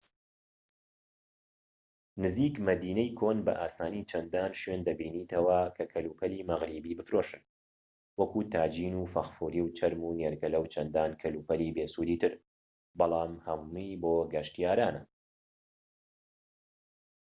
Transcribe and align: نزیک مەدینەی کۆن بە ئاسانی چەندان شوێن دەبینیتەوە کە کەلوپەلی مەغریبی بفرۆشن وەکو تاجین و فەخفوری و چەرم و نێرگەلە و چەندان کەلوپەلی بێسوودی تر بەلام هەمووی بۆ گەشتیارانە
نزیک 2.23 2.55
مەدینەی 2.67 3.09
کۆن 3.19 3.37
بە 3.45 3.53
ئاسانی 3.61 4.07
چەندان 4.11 4.51
شوێن 4.61 4.81
دەبینیتەوە 4.87 5.59
کە 5.75 5.85
کەلوپەلی 5.93 6.45
مەغریبی 6.49 6.97
بفرۆشن 6.99 7.43
وەکو 8.19 8.39
تاجین 8.53 8.95
و 8.97 9.11
فەخفوری 9.13 9.61
و 9.63 9.73
چەرم 9.77 10.01
و 10.03 10.15
نێرگەلە 10.19 10.57
و 10.59 10.71
چەندان 10.73 11.11
کەلوپەلی 11.21 11.73
بێسوودی 11.75 12.21
تر 12.21 12.33
بەلام 12.99 13.33
هەمووی 13.47 13.99
بۆ 14.01 14.13
گەشتیارانە 14.33 15.03